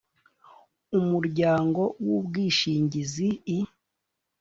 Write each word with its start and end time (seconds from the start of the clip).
umuryango 0.99 1.81
w’ubwishingizi 2.05 3.27
i 3.57 3.57